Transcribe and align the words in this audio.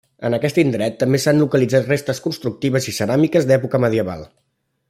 En 0.27 0.35
aquest 0.35 0.55
indret 0.61 0.95
també 1.03 1.19
s'han 1.25 1.43
localitzat 1.43 1.91
restes 1.93 2.23
constructives 2.25 2.91
i 2.93 2.97
ceràmiques 3.01 3.49
d'època 3.53 3.85
medieval. 3.89 4.27